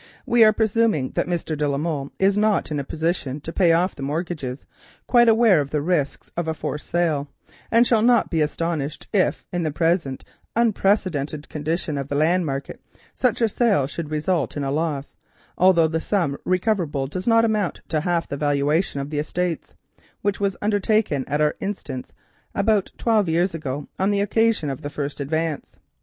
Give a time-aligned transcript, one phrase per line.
[0.25, 1.55] We are, presuming that Mr.
[1.55, 4.65] de la Molle is not in a position to pay off the mortgages,
[5.05, 7.27] quite aware of the risks of a forced sale,
[7.69, 10.23] and shall not be astonished if, in the present
[10.55, 12.81] unprecedented condition of the land market,
[13.13, 15.17] such a sale should result in a loss,
[15.55, 19.75] although the sum recoverable does not amount to half the valuation of the estates,
[20.23, 22.11] which was undertaken at our instance
[22.55, 25.73] about twenty years ago on the occasion of the first advance.